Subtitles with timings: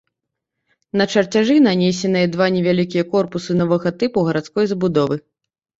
[1.01, 5.15] На чарцяжы нанесеныя два невялікія корпусы новага тыпу гарадской забудовы.